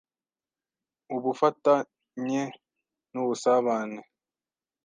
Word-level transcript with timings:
u 1.15 1.17
b 1.21 1.23
ufata 1.31 1.73
n 2.23 2.25
y 2.35 2.35
e 2.43 2.45
n’u 3.11 3.23
b 3.27 3.29
u 3.33 3.35
s 3.43 3.45
a 3.53 3.53
b 3.63 3.67
a 3.77 3.77
n 3.89 3.91
e 3.99 4.01